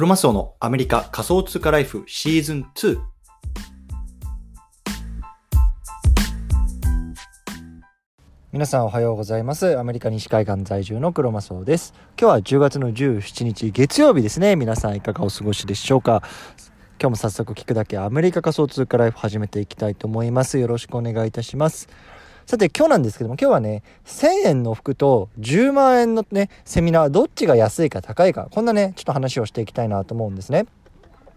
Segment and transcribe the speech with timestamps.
[0.00, 2.98] クロマスオのアメリカ仮想通貨ライフシーズン2。
[8.50, 9.78] 皆さんおはようございます。
[9.78, 11.92] アメリカ西海岸在住のクロマスオです。
[12.18, 14.56] 今日は10月の17日月曜日ですね。
[14.56, 16.22] 皆さんいかがお過ごしでしょうか
[16.98, 20.58] 今日も早速聞くだけアメリカ仮想通貨ライフ始めていきたいと思います。
[20.58, 21.90] よろしくお願いいたします。
[22.50, 30.66] さて今日なんですけども今日はね1000円の服と10万円のねセミナーどっちが安いか高いかこんなねちょっと話をしていきたいなと思うんですね。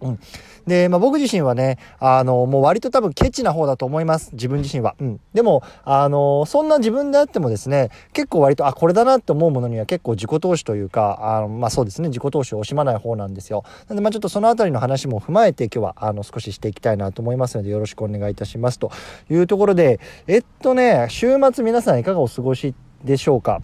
[0.04, 0.20] うん。
[0.68, 4.30] で、まあ、僕自身はね、あの、もう割と多分ケチな方だと思います。
[4.34, 4.96] 自分自身は。
[5.00, 5.20] うん。
[5.34, 13.64] でも、あの、そんな自分であってもですね、結構割と、あ、これだなって思うものには結構自己投資というか、あの、まあ、そうですね、自己投資を惜しまない方なんですよ。
[13.90, 18.80] なんで、まあ、ちょっとそのあたりの話も踏まえて今日は、あの、少ししていきたいなと思いますので、よろしくお願いいたします。
[18.80, 18.92] と
[19.30, 22.74] いうところで、えっとね、週末皆さんいかがお過ごし
[23.04, 23.62] でしょうか？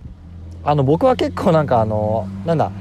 [0.63, 2.71] あの、僕は結構なんかあの、なんだ、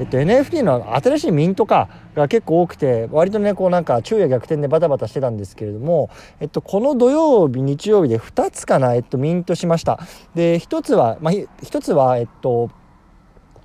[0.00, 9.98] えっと、NFT の新しいミント化が結構多くて割とねこうなんか昼夜逆転でバタバタしてたんですけれども、えっと、この土曜日日曜日で2つかな、えっと、ミントしました。
[10.34, 12.70] で1つは、まあ、1つはえっと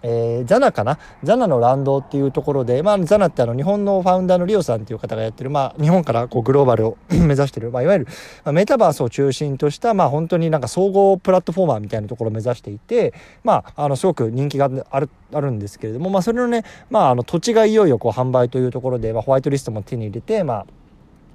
[0.04, 1.00] えー、ザナかな？
[1.24, 8.08] ザナのランドっていうところで、まあ、ザナってあの日本のファウンダーのリオさんっていう方がやってる、まあ、日本からこうグローバルを 目指してる、まあ、いわゆる、
[8.44, 20.66] まあ、メタバースを中心とした、まあ、本当になんか総合プラットフォーマーみたいなところを目指していて、まあ、あのすごく人気があるあるんですけれども、まあ、それのね、まあ、あの土地がいよいよこう販売というところで、まあ、ホワイトリストも手に入れて、まあ、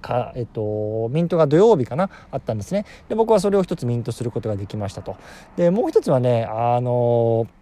[0.00, 2.10] か、えっと、ミントが土曜日かな？
[2.30, 2.84] あったんですね。
[3.08, 5.16] で、僕はそれを一つミントすることができましたと。
[5.56, 7.57] で、もう一つはね、あのー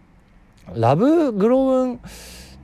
[0.74, 2.00] ラブグローン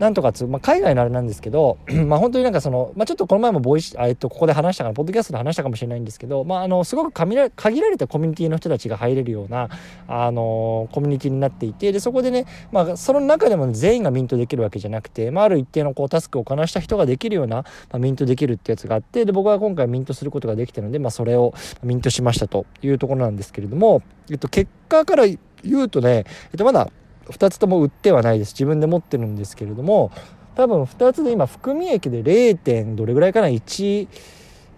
[0.02, 7.44] なんとかつ、まあ、海外のあれなんですけど、 まあ本当になんかその、まあちょっとこの前もボイス、えっと、ここで話したから、ポッドキャストで話したかもしれないんですけど、まああの、すごく限ら
[7.88, 9.68] れたコミュニティの人たちが入れるような、
[10.08, 21.54] あの、コミュニティになっていて、で、そこでね、まあその中でも全員がミントできるわけじゃなくて、まあある一定のこうタスクをこなした人ができるような、まあ、ミントできるってやつがあって、で、僕は今回ミントすることができたので、まあそれを
[21.84, 26.90] ミントしましたというところなんですけれども、えっと、結果から言うとね、えっと、まだ、
[27.28, 28.52] 2つとも売ってはないです。
[28.52, 30.10] 自分で持ってるんですけれども
[30.54, 32.56] 多分2つで今含み益で 0.
[32.56, 34.08] 点どれぐらいかな？1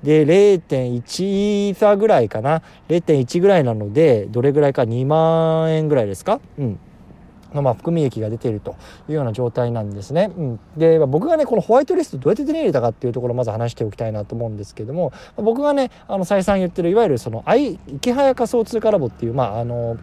[0.03, 6.41] で0.1差ぐらいかな？0.1ぐらいなのでどれぐらいか？2万円ぐらいですか？
[6.59, 6.79] うん。
[7.55, 8.77] のまあ含み益が出ていると
[9.09, 10.33] いうような状態なんですね。
[10.37, 17.45] うん、で、まあ、僕がねこのホワイトリストどうやって手に入れたかっていうところをまず話しておきたいなと思うんですけども、僕がねあの再三言ってるいわゆるその
[17.87, 19.97] 池早仮想通貨ラボっていうまああの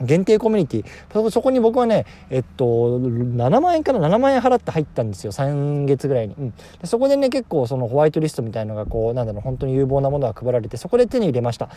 [0.00, 1.30] 限定コミュニティ。
[1.30, 5.32] そこに僕はねえっと7万円から7万円払って入ったんですよ。
[5.32, 11.68] 3月ぐらいに、うん、でそこでね結構そのホワイトリストみたいのがこうなんだろう本当に有望なものが配られてそこで手に入れました。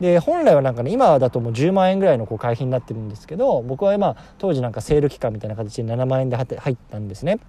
[0.00, 7.40] で本来はなんかね今だともう10万円ぐらいのこう会費になってるんですけど僕は今当時なんかセール期間みたいな形で7万円で入ったんですね。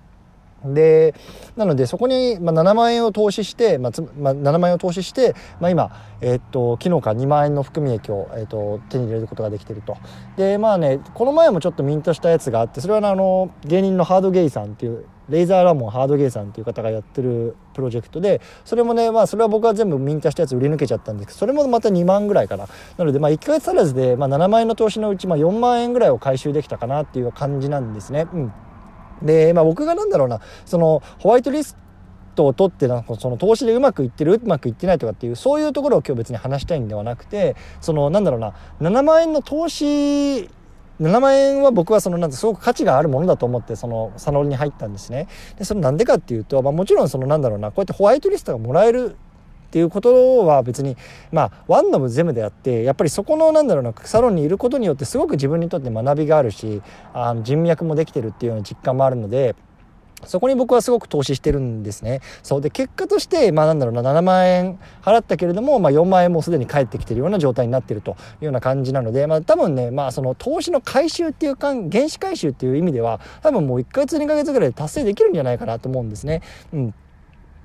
[0.66, 1.14] で
[1.56, 5.92] なのでそこに、まあ、7万円を投資して、まあまあ、7万円を投資して、まあ、今、
[6.22, 9.98] えー、っと昨日から2万円の含み益を、えー、っと手に入れることができてると。
[10.38, 22.68] でまあねこの前もちょっとミントしたやつがあってそれは、あの芸人のハードゲイさんっていうレイザーラモンハードゲイさんっていう方がやってるプロジェクトでそれもねまあそれは僕は全部ミントしたやつ売り抜けちゃったんですけどそれもまた2万ぐらいかな。
[22.98, 28.28] なのでまあ1ヶ月足らずで、まあ、7万円の投資のうち、まあ、4万円ぐらいを回収できたかなっていう感じなんですね。
[28.34, 28.54] うん。
[29.24, 31.78] で、まあ、僕がなんだろうなそのホワイトリス
[32.36, 40.50] トを取ってなんかその投資でうまくいってるうまくいってないとかっていうそういうところを今日別に話したいんではなくてそのなんだろうな7万円の投資
[41.00, 45.28] 7万円は僕はそのなんてすごく価値があるものだと思ってそのサロンに入ったんですね。
[45.58, 49.16] でそれなんでかっていうと、まあ、もちろんそのなんだろうなこうやってホワイトリストがもらえる
[49.74, 50.96] っていうことは別に
[51.32, 59.56] まあワンのム全部であってやっぱりそこのなんだろうなサロンにいることによってすごく自分にとって学びがあるしあの人脈もできてるっていうような実感もあるので。
[60.26, 62.22] そこに僕はすごく投資してるんですね。
[62.44, 68.14] そうで結果としてまあなんだろうな7万円払ったけれども、まあ、4万円もすでに返ってきてるような状態になってるとい
[68.44, 76.42] うような感じなので、まあ、多分ねまあその投資の回収っていうか原資回収っていう意味では多分もう1ヶ月2ヶ月ぐらいで達成できるんじゃないかなと思うんですね。
[76.74, 76.94] うん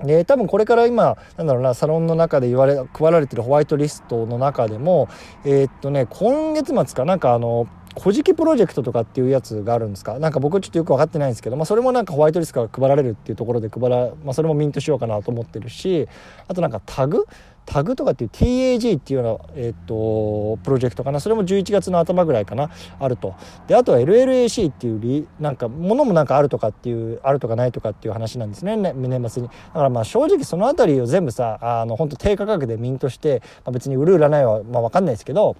[0.04, 5.08] で多分これから今なんだろうなサロンの中で言われ配られてるホワイトリストの中でも
[5.44, 7.66] えー、っとね今月末かなんかあの
[8.00, 10.20] 古事記プロジェクトとかっていうやつがあるんですか？
[10.20, 16.06] なんか僕ちょっとよく分かってないんですけど、まあ、それもなんかホワイトリストが配られるっていうところで配ら、まあ、それもミントしようかなと思ってるし
[16.46, 17.26] あとなんかタグ？
[17.68, 21.20] タグとかっていう TAG っていうような、え、っとプロジェクトかな。
[21.20, 22.70] それも11月の頭ぐらいかな。
[22.98, 23.34] あると。
[23.66, 28.76] であとは LLAC っていうリなんかものもなんかあるとかっていうあるとかないとかっていう話なんですね。
[28.76, 28.94] 年
[29.28, 29.48] 末に。
[29.48, 35.56] だからまあ正直その辺りを全部さあの本当低価格でミントして、まあ、別に売る売らないはまあ分かんないですけど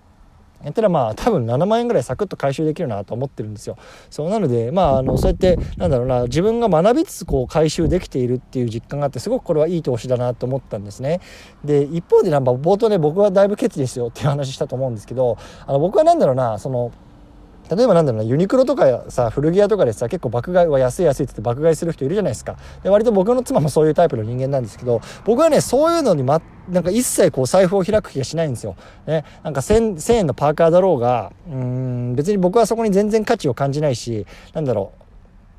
[0.65, 3.77] やったらまあ多分7万円ぐらいサクッと回収できるなと思ってるんですよ。
[4.11, 11.21] そうなのでまああのそうやってなんだろうな自分が学びつつこう回収できているっていう実感があってすごくこれはいい投資だなと思ったんですね。
[11.65, 16.93] で一方でなんか冒頭ね僕はだいぶ決意ですよっていう話したと思うんですけどあの僕は何だろうなその
[17.70, 22.56] 例えばなんだろうなユニクロとかさ古着屋とかでさ結構爆買いは安い安いって言って爆買いする人いるじゃないですか。
[22.82, 28.76] で割と僕の妻もそういうタイプの人間なんですけど僕はねそういうのに、ま、なんか一切こう財布を開く気がしないんですよ、
[29.06, 34.99] ね、なんか 1000, 1000円のパーカーだろうがうん別に僕はそこに全然価値を感じないしなんだろう。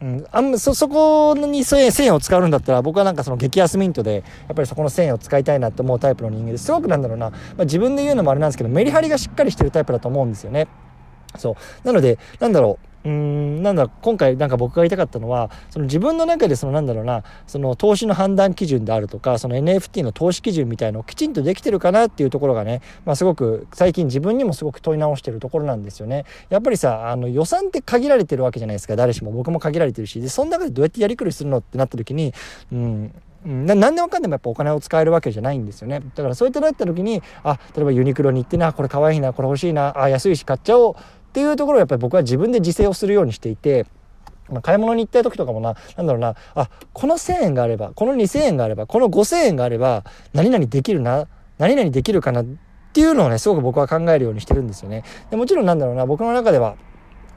[0.01, 10.69] うん、あんそ、そこに1000円を使うんだったら、僕はなんかその激安ミントで、やっぱりそこの1000円を使いたいなって思うタイプの人間ですごくなんだろうな、まあ、自分で言うのもあれなんですけど、メリハリがしっかりしてるタイプだと思うんですよね。
[11.37, 11.87] そう。
[11.87, 12.89] なので、なんだろう。
[13.05, 26.25] うーんなんだ今回なんか僕が言いたかったのはその自分の中でそのなんだろうなその投資の判断基準であるとかその NFT の投資基準みたいのをきちんとできてるかなっていうところがね、まあ、すごく最近自分にもすごく問い直してるところなんですよね。
[26.49, 32.33] やっぱりさあの予算って限られてるわけじゃないですか誰しも僕も限られてるしでその中でどうやってやりくりするのってなった時に
[32.71, 33.13] うん
[33.45, 40.95] な何でもかんでもやっぱお金を使えるわけじゃないんですよねだからそういったなった時にあ例えばユニクロに行ってなこれかわいいなこれ欲しいなあ安いし買っちゃおう
[41.29, 43.85] っていうところをやっぱり僕は自分で自制をするようにしていて。
[44.51, 50.03] まあ、買い物に行った時とかもな、なんだろうな、あ、この1000円があれば、この2000円があれば、この5000円があれば、
[50.33, 51.27] 何々できるな、
[51.59, 52.45] 何々できるかなっ
[52.91, 55.03] ていうのをね、すごく僕は考えるようにしてるんですよね。
[55.29, 56.77] でもちろんなんだろうな、僕の中では、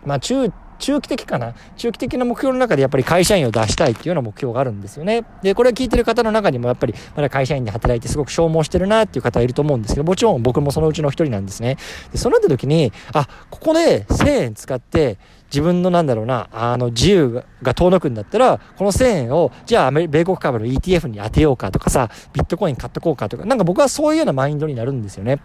[0.06, 1.54] まあ中、中期的かな？
[1.76, 5.24] 中期的な目標の中でやっぱり会社員を出したいっていうような目標があるんですよね。
[5.42, 11.76] で、これを聞いてる方の中にもやっぱりまだ会社員で働いてすごく消耗してるなっていう方いると思うんですけど、もちろん僕もそのうちの一人なんですね。
[12.10, 15.18] で、そうなった時に、あ、ここで1000円使って
[15.52, 25.40] 自分のなんだろうな、あの自由が遠のくんだったら、この1000円を、じゃあ米国株の ETF に当てようかとかさ、ビットコイン買っとこうかとか、なんか僕はそういうようなマインドになるんですよね。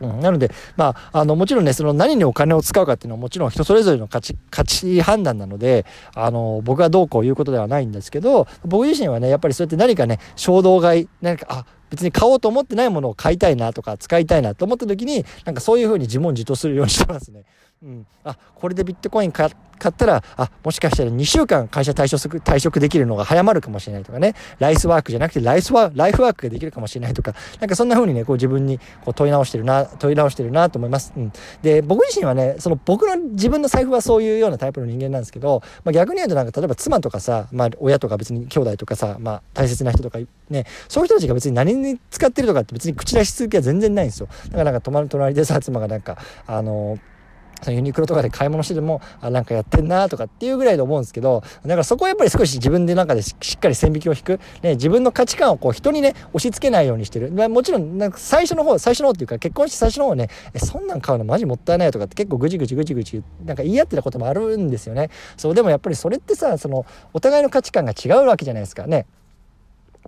[0.00, 17.44] うん、なので、まあ、あの、もちろんね、その何にお金を使うかっていうのはもちろん人それぞれの価値、価値判断なので、あの、僕がどうこういうことではないんですけど、僕自身はね、やっぱりそうやって何かね、衝動買い、何か、あ、別に買おうと思ってないものを買いたいなとか使いたいなと思った時に、なんかそういうふうに自問自答するようにしてますね。
[17.80, 19.52] うん、あこれでビットコイン買っ
[19.92, 24.34] たらあもしかしたら2週間会社退職退職できるのが早まるかもしれないとかね。
[24.58, 27.34] ライスワークじゃなくてライスワライフワークができるかもしれないとか。
[27.60, 31.32] なんかそんな風にねこう自分にこう問い直してるな問い直してるなと思います、うん、
[31.62, 40.18] で僕自身はねその僕の自分の財布はそういうようなタイプの人間なんですけど、まあ、逆に言うとなんか例えば妻とかさ、まあ、親とか別に兄弟とかさ、まあ、大切な人とか
[40.50, 44.28] ねそういう人たちが別に何に使ってるとかって別に口出し続きは全然ないんですよ。
[44.46, 47.17] だからなんか隣でさ妻がなんかあのー
[47.62, 57.30] そのユニクロとかで買い物してても、あ、なんかやってんなとかっていうぐらいで思うんですけど、だからそこはやっぱり少し自分でなんかでしっかり線引きを引く、ね、自分の価値観をこう人にね、押し付けないようにしてる。
[57.32, 65.10] まあ、もちろん、なんか最初の方、最初の方っていうか結婚して最初の方ね、え、そんなん買うのマジもったいないとかって結構ぐじぐじぐじぐじ、なんか言い合ってたこともあるんですよね。
[65.36, 69.06] そう、でもやっぱりそれってさ、その、お互いの価値観が違うわけじゃないですかね。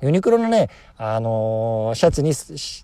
[0.03, 2.33] ユニクロのね、あのー、シャツに、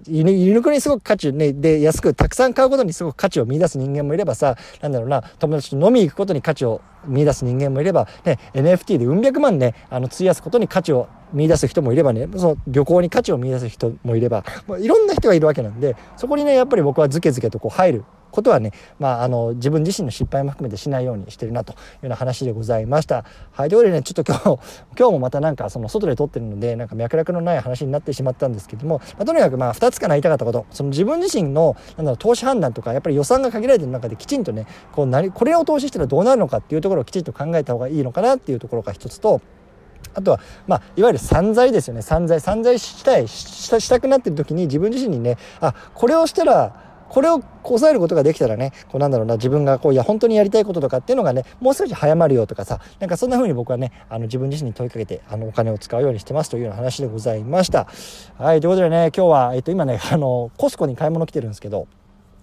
[0.06, 18.04] ユニクロにすごく価値ね、で、安くたくさん買うことにすごく価値を見出す人間もいればさ、なんだろうな、友達と飲み行くことに価値を見出す人間もいれば、ね、NFT でうん百万ね、あの、費やすことに価値を見出す人もいればね、その旅行に価値を見出す人もいれば、まあ、いろんな人がいるわけなんで、そこにね、やっぱり僕はズケズケとこう入る
[18.36, 23.24] ことはね、まあ、あの自分自身の失敗も含めてしないようにしてるなというような話でございました。
[23.52, 24.44] はい、ということでねちょっと今日
[24.96, 30.66] 今日もまたなんかその外で撮ってるのでなんか脈絡のない話になってしまったんですけども、まあ、とにかくまあ2つかな言いたかったこと。
[30.70, 39.40] その自分自身のなんだろう投資判断とかやっぱり予算が限られてる中できちんとねこう何これを投資したらどうなるのかっていうところをきちんと考えた方がいいのかなっていうところが一つと
[40.14, 42.02] あとは、まあ、いわゆる散財ですよね。
[42.02, 57.86] 散財散財したいしたくなってる時に自分自身にねあこれをしたらこれを抑えることができたらね、こうなんだろうな、自分がこう、いや、本当にやりたいこととかっていうのがね、もう少し早まるよとかさ、なんかそんな風に僕はね、あの、自分自身に問いかけて、あの、お金を使うようにしてますというような話でございました。
[58.38, 61.86] はい、ということでね、今日は、えっと、今ね、 あの、コスコに買い物来てるんですけど、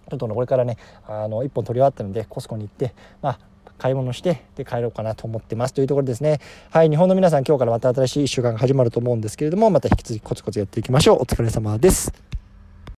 [0.09, 0.77] ちょっとこれからね、
[1.07, 3.39] あの、一本取り終わったので、コスコに行って、まあ、
[3.77, 5.73] 買い物してで帰ろうかなと思ってます。
[5.73, 6.39] というところですね。
[6.71, 11.23] はい日本の皆さん今日からまた新しい1週間が始まると思うんですけれどもまた引き続きコツコツやっていきましょう。
[11.23, 12.42] お疲れ様です。